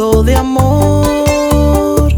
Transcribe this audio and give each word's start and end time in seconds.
de 0.00 0.34
amor. 0.34 2.08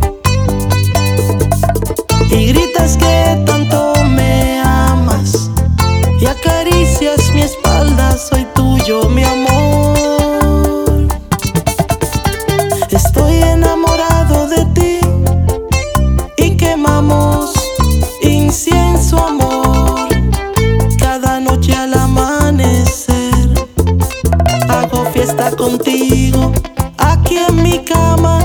Y 2.30 2.46
gritas 2.46 2.96
que 2.96 3.42
tanto 3.44 3.92
me 4.04 4.60
amas 4.64 5.50
y 6.20 6.26
acaricias 6.26 7.32
mi 7.34 7.42
espalda, 7.42 8.16
soy 8.16 8.46
tuyo, 8.54 9.08
mi 9.08 9.24
amor. 9.24 11.08
Estoy 12.88 13.34
enamorado 13.42 14.46
de 14.46 14.64
ti 14.66 14.98
y 16.36 16.56
quemamos 16.56 17.52
incienso 18.20 19.18
amor 19.18 20.08
cada 21.00 21.40
noche 21.40 21.74
al 21.74 21.94
amanecer. 21.94 23.48
Hago 24.68 25.04
fiesta 25.06 25.50
contigo 25.56 26.52
aquí 27.84 28.41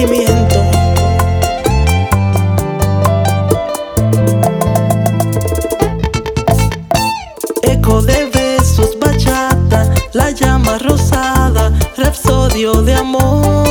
sentimiento. 0.00 0.56
Eco 7.62 8.02
de 8.02 8.30
besos, 8.32 8.98
bachata, 8.98 9.92
la 10.12 10.30
llama 10.30 10.78
rosada, 10.78 11.72
rapsodio 11.96 12.82
de 12.82 12.94
amor. 12.94 13.69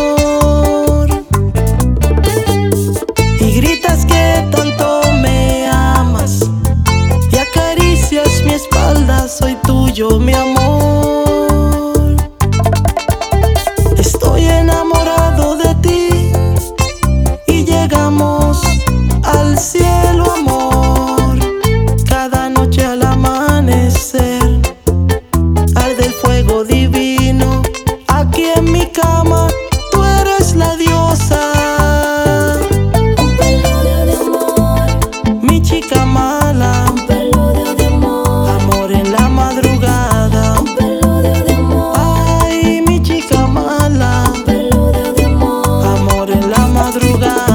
Divino. 26.64 27.62
Aquí 28.08 28.46
en 28.56 28.72
mi 28.72 28.86
cama 28.88 29.48
tú 29.92 30.04
eres 30.04 30.56
la 30.56 30.76
diosa. 30.76 31.42
Mi 35.42 35.62
chica 35.62 36.06
mala, 36.06 36.86
amor 38.60 38.92
en 38.92 39.12
la 39.12 39.30
madrugada. 39.30 40.56
Ay, 42.44 42.82
mi 42.88 43.02
chica 43.02 43.48
mala, 43.48 44.24
amor 45.96 46.30
en 46.32 46.50
la 46.50 46.68
madrugada. 46.68 47.49